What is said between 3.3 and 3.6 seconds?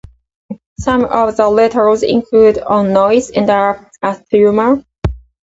and